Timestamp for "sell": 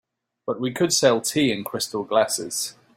0.93-1.21